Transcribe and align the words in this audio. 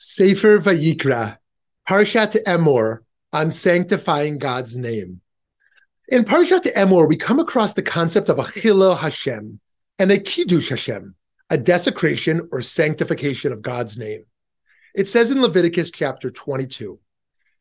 Sefer 0.00 0.60
Vayikra, 0.60 1.38
Parshat 1.88 2.36
Emor, 2.44 3.00
on 3.32 3.50
sanctifying 3.50 4.38
God's 4.38 4.76
name. 4.76 5.20
In 6.08 6.24
Parshat 6.24 6.72
Emor, 6.74 7.08
we 7.08 7.16
come 7.16 7.40
across 7.40 7.74
the 7.74 7.82
concept 7.82 8.28
of 8.28 8.38
a 8.38 8.44
Chilul 8.44 8.96
Hashem 8.96 9.58
and 9.98 10.12
a 10.12 10.20
Kiddush 10.20 10.70
Hashem, 10.70 11.16
a 11.50 11.58
desecration 11.58 12.48
or 12.52 12.62
sanctification 12.62 13.52
of 13.52 13.60
God's 13.60 13.98
name. 13.98 14.24
It 14.94 15.08
says 15.08 15.32
in 15.32 15.42
Leviticus 15.42 15.90
chapter 15.90 16.30
22, 16.30 17.00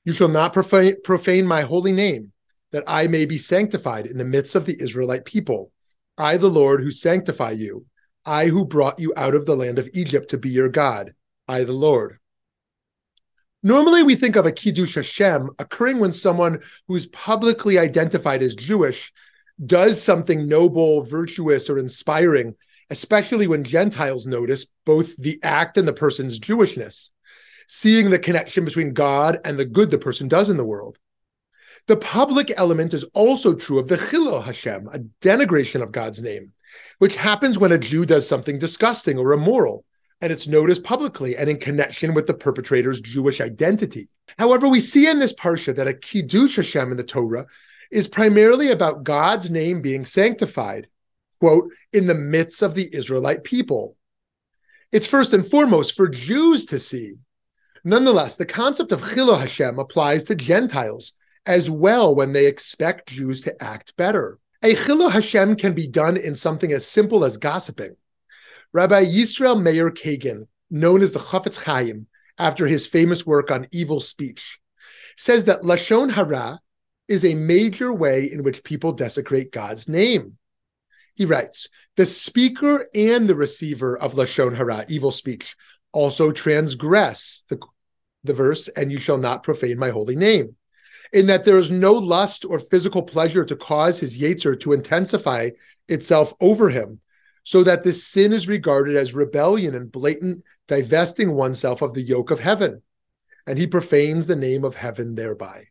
You 0.05 0.13
shall 0.13 0.27
not 0.27 0.53
profane, 0.53 1.01
profane 1.03 1.47
my 1.47 1.61
holy 1.61 1.91
name, 1.91 2.33
that 2.71 2.83
I 2.85 3.07
may 3.07 3.25
be 3.25 3.39
sanctified 3.39 4.05
in 4.05 4.19
the 4.19 4.25
midst 4.25 4.53
of 4.53 4.67
the 4.67 4.79
Israelite 4.79 5.25
people. 5.25 5.71
I, 6.19 6.37
the 6.37 6.51
Lord, 6.51 6.81
who 6.81 6.91
sanctify 6.91 7.51
you, 7.51 7.87
I 8.27 8.45
who 8.45 8.63
brought 8.63 8.99
you 8.99 9.11
out 9.17 9.33
of 9.33 9.47
the 9.47 9.55
land 9.55 9.79
of 9.79 9.89
Egypt 9.95 10.29
to 10.29 10.37
be 10.37 10.49
your 10.49 10.69
God, 10.69 11.15
I, 11.47 11.63
the 11.63 11.73
Lord. 11.73 12.19
Normally, 13.67 14.01
we 14.01 14.15
think 14.15 14.37
of 14.37 14.45
a 14.45 14.51
Kiddush 14.53 14.95
Hashem 14.95 15.49
occurring 15.59 15.99
when 15.99 16.13
someone 16.13 16.61
who's 16.87 17.07
publicly 17.07 17.77
identified 17.77 18.41
as 18.41 18.55
Jewish 18.55 19.11
does 19.65 20.01
something 20.01 20.47
noble, 20.47 21.03
virtuous, 21.03 21.69
or 21.69 21.77
inspiring, 21.77 22.55
especially 22.91 23.45
when 23.45 23.65
Gentiles 23.65 24.25
notice 24.25 24.67
both 24.85 25.17
the 25.17 25.37
act 25.43 25.77
and 25.77 25.85
the 25.85 25.91
person's 25.91 26.39
Jewishness, 26.39 27.11
seeing 27.67 28.09
the 28.09 28.19
connection 28.19 28.63
between 28.63 28.93
God 28.93 29.37
and 29.43 29.59
the 29.59 29.65
good 29.65 29.91
the 29.91 29.97
person 29.97 30.29
does 30.29 30.47
in 30.47 30.55
the 30.55 30.63
world. 30.63 30.97
The 31.87 31.97
public 31.97 32.53
element 32.55 32.93
is 32.93 33.03
also 33.13 33.53
true 33.53 33.79
of 33.79 33.89
the 33.89 33.97
Chilul 33.97 34.45
Hashem, 34.45 34.87
a 34.93 34.99
denigration 35.21 35.83
of 35.83 35.91
God's 35.91 36.21
name, 36.21 36.53
which 36.99 37.17
happens 37.17 37.59
when 37.59 37.73
a 37.73 37.77
Jew 37.77 38.05
does 38.05 38.25
something 38.29 38.59
disgusting 38.59 39.19
or 39.19 39.33
immoral, 39.33 39.83
and 40.21 40.31
it's 40.31 40.47
noticed 40.47 40.83
publicly 40.83 41.35
and 41.37 41.49
in 41.49 41.57
connection 41.57 42.13
with 42.13 42.27
the 42.27 42.33
perpetrator's 42.33 42.99
Jewish 42.99 43.39
identity. 43.39 44.07
However, 44.37 44.67
we 44.67 44.79
see 44.79 45.09
in 45.09 45.19
this 45.19 45.33
parsha 45.33 45.75
that 45.75 45.87
a 45.87 45.93
Kiddush 45.93 46.55
Hashem 46.55 46.91
in 46.91 46.97
the 46.97 47.03
Torah 47.03 47.45
is 47.91 48.07
primarily 48.07 48.71
about 48.71 49.03
God's 49.03 49.49
name 49.49 49.81
being 49.81 50.05
sanctified, 50.05 50.87
quote, 51.39 51.71
in 51.93 52.07
the 52.07 52.15
midst 52.15 52.61
of 52.61 52.73
the 52.73 52.89
Israelite 52.93 53.43
people. 53.43 53.95
It's 54.91 55.07
first 55.07 55.33
and 55.33 55.45
foremost 55.45 55.95
for 55.95 56.07
Jews 56.07 56.65
to 56.67 56.79
see. 56.79 57.15
Nonetheless, 57.83 58.35
the 58.35 58.45
concept 58.45 58.91
of 58.91 59.01
Chilul 59.01 59.39
Hashem 59.39 59.79
applies 59.79 60.23
to 60.25 60.35
Gentiles 60.35 61.13
as 61.45 61.69
well 61.69 62.13
when 62.13 62.33
they 62.33 62.47
expect 62.47 63.09
Jews 63.09 63.41
to 63.43 63.63
act 63.63 63.95
better. 63.95 64.39
A 64.63 64.73
chilul 64.73 65.11
Hashem 65.11 65.55
can 65.55 65.73
be 65.73 65.87
done 65.87 66.17
in 66.17 66.35
something 66.35 66.71
as 66.71 66.85
simple 66.85 67.23
as 67.23 67.37
gossiping. 67.37 67.95
Rabbi 68.73 69.05
Yisrael 69.05 69.61
Meir 69.61 69.91
Kagan, 69.91 70.47
known 70.69 71.01
as 71.01 71.11
the 71.11 71.19
Chafetz 71.19 71.63
Chaim, 71.63 72.07
after 72.37 72.67
his 72.67 72.85
famous 72.87 73.25
work 73.25 73.49
on 73.49 73.67
evil 73.71 73.99
speech, 73.99 74.59
says 75.15 75.45
that 75.45 75.63
Lashon 75.63 76.11
Hara 76.11 76.59
is 77.07 77.25
a 77.25 77.35
major 77.35 77.93
way 77.93 78.29
in 78.31 78.43
which 78.43 78.63
people 78.63 78.91
desecrate 78.91 79.51
God's 79.51 79.87
name. 79.87 80.37
He 81.15 81.25
writes, 81.25 81.69
the 81.95 82.05
speaker 82.05 82.85
and 82.93 83.27
the 83.27 83.35
receiver 83.35 83.97
of 83.97 84.13
Lashon 84.13 84.55
Hara, 84.55 84.85
evil 84.87 85.11
speech, 85.11 85.55
also 85.93 86.31
transgress 86.31 87.43
the, 87.49 87.59
the 88.23 88.33
verse, 88.33 88.67
and 88.67 88.91
you 88.91 88.99
shall 88.99 89.17
not 89.17 89.41
profane 89.41 89.79
my 89.79 89.89
holy 89.89 90.15
name 90.15 90.55
in 91.13 91.27
that 91.27 91.45
there 91.45 91.57
is 91.57 91.71
no 91.71 91.93
lust 91.93 92.45
or 92.45 92.59
physical 92.59 93.01
pleasure 93.01 93.45
to 93.45 93.55
cause 93.55 93.99
his 93.99 94.17
yetzer 94.17 94.59
to 94.59 94.73
intensify 94.73 95.49
itself 95.87 96.33
over 96.41 96.69
him, 96.69 96.99
so 97.47 97.63
that 97.63 97.81
this 97.81 98.05
sin 98.05 98.33
is 98.33 98.49
regarded 98.49 98.97
as 98.97 99.13
rebellion 99.13 99.73
and 99.73 99.89
blatant 99.89 100.43
divesting 100.67 101.31
oneself 101.31 101.81
of 101.81 101.93
the 101.93 102.01
yoke 102.01 102.29
of 102.29 102.41
heaven, 102.41 102.81
and 103.47 103.57
he 103.57 103.65
profanes 103.65 104.27
the 104.27 104.35
name 104.35 104.65
of 104.65 104.75
heaven 104.75 105.15
thereby. 105.15 105.63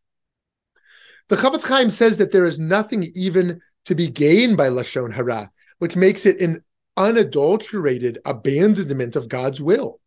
The 1.28 1.36
Chafetz 1.36 1.68
Chaim 1.68 1.90
says 1.90 2.16
that 2.16 2.32
there 2.32 2.46
is 2.46 2.58
nothing 2.58 3.04
even 3.14 3.60
to 3.84 3.94
be 3.94 4.08
gained 4.08 4.56
by 4.56 4.70
lashon 4.70 5.12
hara, 5.12 5.50
which 5.78 5.96
makes 5.96 6.24
it 6.24 6.40
an 6.40 6.64
unadulterated 6.96 8.20
abandonment 8.24 9.14
of 9.14 9.28
God's 9.28 9.60
will. 9.60 10.00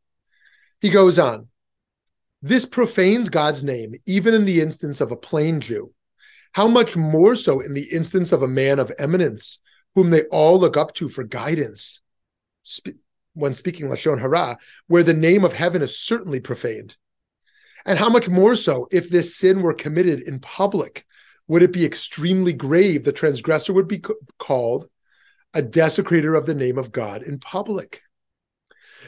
He 0.82 0.90
goes 0.90 1.20
on. 1.20 1.50
This 2.42 2.66
profanes 2.66 3.30
God's 3.30 3.64
name, 3.64 3.94
even 4.08 4.34
in 4.34 4.46
the 4.46 4.60
instance 4.60 5.02
of 5.02 5.12
a 5.12 5.16
plain 5.16 5.62
Jew. 5.62 5.94
How 6.54 6.68
much 6.68 6.98
more 6.98 7.36
so 7.36 7.60
in 7.60 7.76
the 7.76 7.90
instance 7.92 8.32
of 8.32 8.42
a 8.42 8.48
man 8.48 8.80
of 8.80 8.92
eminence, 8.98 9.60
whom 10.00 10.12
they 10.12 10.24
all 10.32 10.58
look 10.58 10.78
up 10.78 10.94
to 10.94 11.10
for 11.10 11.26
guidance, 11.26 12.00
when 13.34 13.54
speaking 13.54 13.90
Lashon 13.90 14.18
Hara, 14.18 14.58
where 14.88 15.04
the 15.04 15.14
name 15.14 15.44
of 15.44 15.52
heaven 15.52 15.82
is 15.82 16.00
certainly 16.00 16.40
profaned. 16.40 16.96
And 17.86 18.00
how 18.00 18.10
much 18.10 18.30
more 18.30 18.56
so 18.56 18.88
if 18.94 19.10
this 19.10 19.36
sin 19.36 19.62
were 19.62 19.74
committed 19.74 20.22
in 20.26 20.40
public? 20.40 21.06
Would 21.50 21.64
it 21.64 21.74
be 21.74 21.84
extremely 21.84 22.54
grave? 22.54 23.04
The 23.04 23.12
transgressor 23.12 23.74
would 23.74 23.90
be 23.90 24.02
called 24.38 24.88
a 25.54 25.62
desecrator 25.62 26.38
of 26.38 26.46
the 26.46 26.56
name 26.56 26.78
of 26.78 26.94
God 26.94 27.22
in 27.22 27.40
public. 27.40 28.02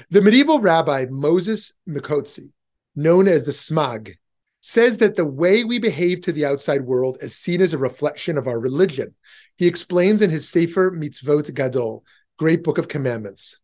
The 0.10 0.22
medieval 0.22 0.60
rabbi 0.60 1.06
Moses 1.10 1.72
Mikotzi 1.88 2.52
known 2.98 3.30
as 3.30 3.46
the 3.46 3.52
smag, 3.52 4.16
says 4.62 5.00
that 5.00 5.16
the 5.16 5.26
way 5.26 5.64
we 5.64 5.80
behave 5.80 6.22
to 6.22 6.32
the 6.32 6.46
outside 6.46 6.82
world 6.82 7.18
is 7.22 7.36
seen 7.36 7.62
as 7.62 7.74
a 7.74 7.80
reflection 7.80 8.38
of 8.38 8.48
our 8.48 8.60
religion. 8.60 9.14
He 9.58 9.68
explains 9.68 10.22
in 10.22 10.30
his 10.30 10.48
Sefer 10.48 10.92
Mitzvot 10.92 11.54
Gadol, 11.54 12.04
Great 12.38 12.64
Book 12.64 12.78
of 12.78 12.88
Commandments. 12.88 13.60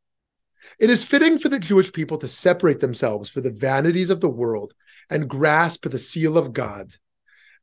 It 0.79 0.89
is 0.89 1.03
fitting 1.03 1.39
for 1.39 1.49
the 1.49 1.59
Jewish 1.59 1.93
people 1.93 2.17
to 2.17 2.27
separate 2.27 2.79
themselves 2.79 3.29
from 3.29 3.43
the 3.43 3.51
vanities 3.51 4.09
of 4.09 4.21
the 4.21 4.29
world 4.29 4.73
and 5.09 5.29
grasp 5.29 5.87
the 5.87 5.97
seal 5.97 6.37
of 6.37 6.51
God, 6.51 6.93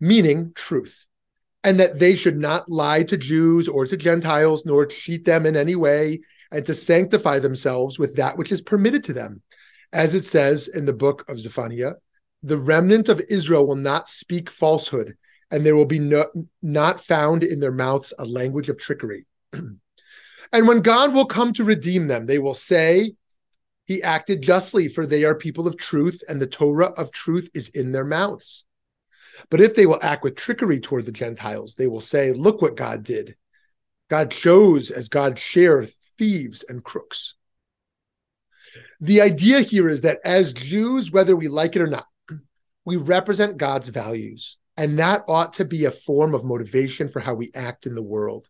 meaning 0.01 0.53
truth, 0.55 1.05
and 1.63 1.79
that 1.81 1.99
they 1.99 2.15
should 2.15 2.37
not 2.37 2.71
lie 2.71 3.03
to 3.03 3.17
Jews 3.17 3.69
or 3.69 3.87
to 3.87 3.97
Gentiles, 3.97 4.65
nor 4.65 4.87
cheat 4.87 5.25
them 5.25 5.45
in 5.45 5.57
any 5.57 5.77
way, 5.77 6.21
and 6.51 6.65
to 6.67 6.75
sanctify 6.75 7.41
themselves 7.41 7.99
with 7.99 8.17
that 8.17 8.39
which 8.39 8.53
is 8.53 8.63
permitted 8.63 9.05
to 9.05 9.13
them, 9.13 9.43
as 9.93 10.15
it 10.15 10.25
says 10.25 10.69
in 10.69 10.87
the 10.87 10.93
book 10.93 11.29
of 11.29 11.39
Zephaniah, 11.39 11.95
the 12.45 12.59
remnant 12.59 13.09
of 13.09 13.23
Israel 13.31 13.67
will 13.67 13.75
not 13.75 14.07
speak 14.07 14.51
falsehood, 14.51 15.17
and 15.51 15.65
there 15.65 15.75
will 15.75 15.87
be 15.87 15.99
no, 15.99 16.27
not 16.61 17.01
found 17.01 17.43
in 17.43 17.59
their 17.59 17.73
mouths 17.73 18.13
a 18.19 18.27
language 18.27 18.69
of 18.69 18.79
trickery. 18.79 19.25
and 19.55 20.69
when 20.69 20.83
God 20.83 21.15
will 21.15 21.25
come 21.25 21.55
to 21.55 21.65
redeem 21.65 22.07
them, 22.07 22.27
they 22.27 22.39
will 22.39 22.55
say, 22.55 23.13
He 23.87 24.03
acted 24.03 24.43
justly, 24.43 24.89
for 24.89 25.07
they 25.07 25.25
are 25.25 25.35
people 25.35 25.67
of 25.67 25.79
truth, 25.79 26.23
and 26.29 26.41
the 26.41 26.47
Torah 26.47 26.93
of 26.99 27.11
truth 27.13 27.49
is 27.55 27.71
in 27.71 27.93
their 27.93 28.05
mouths. 28.05 28.67
But 29.49 29.63
if 29.63 29.75
they 29.75 29.87
will 29.87 29.99
act 30.03 30.23
with 30.23 30.37
trickery 30.37 30.81
toward 30.81 31.07
the 31.07 31.13
Gentiles, 31.13 31.77
they 31.77 31.87
will 31.87 32.03
say, 32.03 32.33
Look 32.33 32.61
what 32.61 32.77
God 32.77 33.05
did. 33.05 33.37
God 34.11 34.31
chose 34.31 34.91
as 34.91 35.09
God 35.09 35.39
shared 35.39 35.91
thieves 36.19 36.63
and 36.69 36.85
crooks. 36.85 37.37
The 39.01 39.23
idea 39.23 39.63
here 39.63 39.89
is 39.89 40.03
that 40.03 40.19
as 40.27 40.53
Jews, 40.53 41.11
whether 41.11 41.35
we 41.35 41.49
like 41.49 41.75
it 41.75 41.81
or 41.83 41.87
not, 41.87 42.07
we 42.85 42.97
represent 42.97 43.57
God's 43.57 43.89
values, 43.89 44.59
and 44.77 44.99
that 44.99 45.25
ought 45.29 45.55
to 45.55 45.65
be 45.65 45.85
a 45.85 45.91
form 45.91 46.35
of 46.35 46.45
motivation 46.45 47.09
for 47.09 47.21
how 47.21 47.35
we 47.35 47.51
act 47.55 47.87
in 47.87 47.95
the 47.95 48.03
world. 48.03 48.49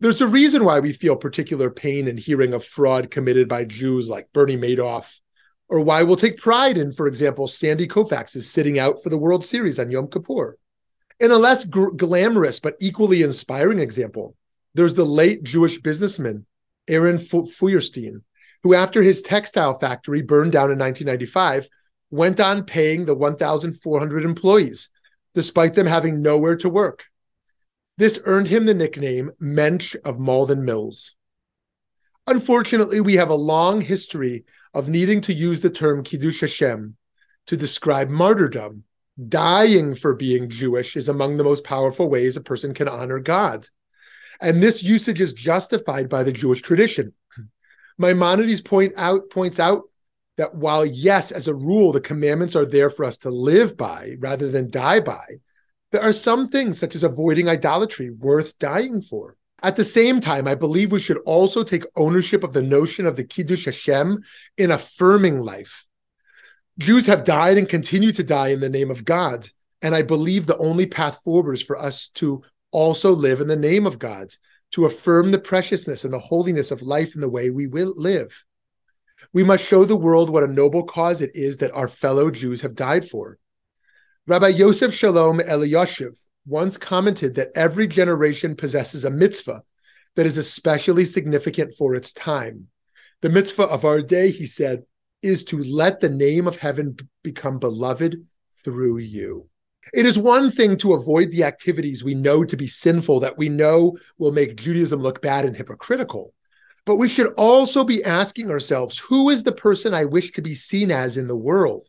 There's 0.00 0.20
a 0.20 0.26
reason 0.26 0.64
why 0.64 0.80
we 0.80 0.92
feel 0.92 1.16
particular 1.16 1.70
pain 1.70 2.06
in 2.06 2.18
hearing 2.18 2.52
of 2.52 2.64
fraud 2.64 3.10
committed 3.10 3.48
by 3.48 3.64
Jews 3.64 4.10
like 4.10 4.32
Bernie 4.32 4.56
Madoff, 4.56 5.20
or 5.68 5.80
why 5.80 6.02
we'll 6.02 6.16
take 6.16 6.36
pride 6.36 6.76
in, 6.76 6.92
for 6.92 7.06
example, 7.06 7.48
Sandy 7.48 7.88
Koufax 7.88 8.36
is 8.36 8.50
sitting 8.50 8.78
out 8.78 9.02
for 9.02 9.08
the 9.08 9.18
World 9.18 9.44
Series 9.44 9.78
on 9.78 9.90
Yom 9.90 10.08
Kippur. 10.08 10.58
In 11.18 11.30
a 11.30 11.38
less 11.38 11.64
g- 11.64 11.86
glamorous 11.96 12.60
but 12.60 12.76
equally 12.78 13.22
inspiring 13.22 13.78
example, 13.78 14.36
there's 14.74 14.94
the 14.94 15.06
late 15.06 15.42
Jewish 15.42 15.78
businessman 15.78 16.44
Aaron 16.88 17.18
Feuerstein, 17.18 18.22
who, 18.62 18.74
after 18.74 19.02
his 19.02 19.22
textile 19.22 19.78
factory 19.78 20.22
burned 20.22 20.52
down 20.52 20.70
in 20.70 20.78
1995, 20.78 21.68
went 22.10 22.40
on 22.40 22.64
paying 22.64 23.04
the 23.04 23.14
1,400 23.14 24.24
employees, 24.24 24.88
despite 25.34 25.74
them 25.74 25.86
having 25.86 26.22
nowhere 26.22 26.56
to 26.56 26.68
work. 26.68 27.06
This 27.98 28.20
earned 28.24 28.48
him 28.48 28.66
the 28.66 28.74
nickname 28.74 29.32
Mensch 29.40 29.96
of 30.04 30.18
Malden 30.18 30.64
Mills. 30.64 31.14
Unfortunately, 32.26 33.00
we 33.00 33.14
have 33.14 33.30
a 33.30 33.34
long 33.34 33.80
history 33.80 34.44
of 34.74 34.88
needing 34.88 35.20
to 35.22 35.32
use 35.32 35.60
the 35.60 35.70
term 35.70 36.02
Kiddush 36.02 36.40
Hashem 36.40 36.96
to 37.46 37.56
describe 37.56 38.10
martyrdom. 38.10 38.84
Dying 39.28 39.94
for 39.94 40.14
being 40.14 40.50
Jewish 40.50 40.94
is 40.94 41.08
among 41.08 41.36
the 41.36 41.44
most 41.44 41.64
powerful 41.64 42.10
ways 42.10 42.36
a 42.36 42.42
person 42.42 42.74
can 42.74 42.86
honor 42.88 43.18
God. 43.18 43.66
And 44.42 44.62
this 44.62 44.82
usage 44.82 45.22
is 45.22 45.32
justified 45.32 46.10
by 46.10 46.22
the 46.22 46.32
Jewish 46.32 46.60
tradition. 46.60 47.14
Maimonides 47.98 48.60
point 48.60 48.92
out 48.98 49.30
points 49.30 49.58
out 49.58 49.84
that 50.36 50.54
while 50.54 50.84
yes, 50.84 51.32
as 51.32 51.48
a 51.48 51.54
rule, 51.54 51.92
the 51.92 52.00
commandments 52.00 52.54
are 52.54 52.66
there 52.66 52.90
for 52.90 53.04
us 53.04 53.18
to 53.18 53.30
live 53.30 53.76
by 53.76 54.16
rather 54.18 54.50
than 54.50 54.70
die 54.70 55.00
by, 55.00 55.24
there 55.92 56.02
are 56.02 56.12
some 56.12 56.46
things 56.46 56.78
such 56.78 56.94
as 56.94 57.02
avoiding 57.02 57.48
idolatry 57.48 58.10
worth 58.10 58.58
dying 58.58 59.00
for. 59.00 59.36
At 59.62 59.76
the 59.76 59.84
same 59.84 60.20
time, 60.20 60.46
I 60.46 60.54
believe 60.54 60.92
we 60.92 61.00
should 61.00 61.18
also 61.24 61.62
take 61.62 61.84
ownership 61.96 62.44
of 62.44 62.52
the 62.52 62.62
notion 62.62 63.06
of 63.06 63.16
the 63.16 63.24
Kiddush 63.24 63.64
Hashem 63.64 64.22
in 64.58 64.70
affirming 64.70 65.40
life. 65.40 65.86
Jews 66.78 67.06
have 67.06 67.24
died 67.24 67.56
and 67.56 67.68
continue 67.68 68.12
to 68.12 68.22
die 68.22 68.48
in 68.48 68.60
the 68.60 68.68
name 68.68 68.90
of 68.90 69.04
God. 69.04 69.48
And 69.80 69.94
I 69.94 70.02
believe 70.02 70.46
the 70.46 70.58
only 70.58 70.86
path 70.86 71.20
forward 71.24 71.54
is 71.54 71.62
for 71.62 71.78
us 71.78 72.08
to 72.10 72.42
also 72.70 73.12
live 73.12 73.40
in 73.40 73.48
the 73.48 73.56
name 73.56 73.86
of 73.86 73.98
God, 73.98 74.28
to 74.72 74.84
affirm 74.84 75.30
the 75.30 75.38
preciousness 75.38 76.04
and 76.04 76.12
the 76.12 76.18
holiness 76.18 76.70
of 76.70 76.82
life 76.82 77.14
in 77.14 77.20
the 77.20 77.28
way 77.28 77.50
we 77.50 77.66
will 77.66 77.94
live. 77.96 78.44
We 79.32 79.44
must 79.44 79.64
show 79.64 79.84
the 79.84 79.96
world 79.96 80.30
what 80.30 80.44
a 80.44 80.48
noble 80.48 80.84
cause 80.84 81.20
it 81.20 81.30
is 81.34 81.58
that 81.58 81.72
our 81.72 81.88
fellow 81.88 82.30
Jews 82.30 82.60
have 82.62 82.74
died 82.74 83.08
for. 83.08 83.38
Rabbi 84.26 84.48
Yosef 84.48 84.92
Shalom 84.92 85.38
Eliyashiv 85.38 86.16
once 86.46 86.76
commented 86.76 87.34
that 87.34 87.50
every 87.54 87.86
generation 87.86 88.54
possesses 88.54 89.04
a 89.04 89.10
mitzvah 89.10 89.62
that 90.14 90.26
is 90.26 90.38
especially 90.38 91.04
significant 91.04 91.74
for 91.76 91.94
its 91.94 92.12
time. 92.12 92.68
The 93.22 93.30
mitzvah 93.30 93.64
of 93.64 93.84
our 93.84 94.02
day, 94.02 94.30
he 94.30 94.46
said, 94.46 94.84
is 95.22 95.44
to 95.44 95.62
let 95.62 96.00
the 96.00 96.08
name 96.08 96.46
of 96.46 96.58
heaven 96.58 96.96
become 97.22 97.58
beloved 97.58 98.24
through 98.64 98.98
you. 98.98 99.48
It 99.94 100.06
is 100.06 100.18
one 100.18 100.50
thing 100.50 100.76
to 100.78 100.94
avoid 100.94 101.30
the 101.30 101.44
activities 101.44 102.02
we 102.02 102.14
know 102.14 102.44
to 102.44 102.56
be 102.56 102.66
sinful, 102.66 103.20
that 103.20 103.38
we 103.38 103.48
know 103.48 103.96
will 104.18 104.32
make 104.32 104.56
Judaism 104.56 105.00
look 105.00 105.22
bad 105.22 105.44
and 105.44 105.56
hypocritical. 105.56 106.34
But 106.86 106.96
we 106.96 107.08
should 107.08 107.34
also 107.34 107.84
be 107.84 108.02
asking 108.04 108.50
ourselves 108.50 108.98
who 108.98 109.28
is 109.28 109.42
the 109.42 109.52
person 109.52 109.92
I 109.92 110.04
wish 110.04 110.32
to 110.32 110.42
be 110.42 110.54
seen 110.54 110.90
as 110.92 111.16
in 111.16 111.26
the 111.26 111.36
world? 111.36 111.88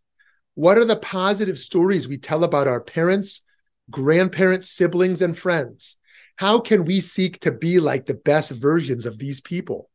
What 0.55 0.79
are 0.79 0.85
the 0.85 0.95
positive 0.95 1.59
stories 1.59 2.07
we 2.07 2.17
tell 2.17 2.43
about 2.43 2.67
our 2.67 2.81
parents, 2.81 3.43
grandparents, 3.91 4.71
siblings, 4.71 5.21
and 5.21 5.37
friends? 5.37 5.97
How 6.37 6.59
can 6.59 6.83
we 6.83 6.99
seek 6.99 7.39
to 7.41 7.51
be 7.51 7.79
like 7.79 8.07
the 8.07 8.15
best 8.15 8.51
versions 8.51 9.05
of 9.05 9.19
these 9.19 9.39
people? 9.39 9.89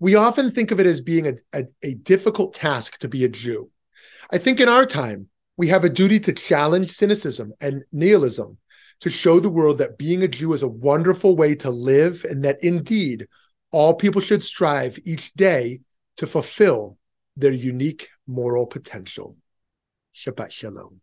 We 0.00 0.14
often 0.14 0.50
think 0.50 0.70
of 0.70 0.80
it 0.80 0.86
as 0.86 1.02
being 1.02 1.26
a, 1.26 1.34
a, 1.52 1.64
a 1.84 1.94
difficult 1.94 2.54
task 2.54 2.98
to 2.98 3.08
be 3.08 3.24
a 3.24 3.28
Jew. 3.28 3.70
I 4.32 4.38
think 4.38 4.60
in 4.60 4.68
our 4.68 4.86
time, 4.86 5.28
we 5.58 5.68
have 5.68 5.84
a 5.84 5.90
duty 5.90 6.20
to 6.20 6.32
challenge 6.32 6.90
cynicism 6.90 7.52
and 7.60 7.84
nihilism, 7.92 8.58
to 9.00 9.10
show 9.10 9.40
the 9.40 9.50
world 9.50 9.78
that 9.78 9.98
being 9.98 10.22
a 10.22 10.28
Jew 10.28 10.54
is 10.54 10.62
a 10.62 10.68
wonderful 10.68 11.36
way 11.36 11.54
to 11.56 11.70
live 11.70 12.24
and 12.24 12.44
that 12.44 12.62
indeed 12.62 13.26
all 13.76 13.92
people 13.92 14.22
should 14.22 14.42
strive 14.42 14.98
each 15.04 15.34
day 15.34 15.80
to 16.16 16.26
fulfill 16.26 16.96
their 17.36 17.52
unique 17.52 18.08
moral 18.26 18.66
potential. 18.66 19.36
Shabbat 20.14 20.50
Shalom. 20.50 21.02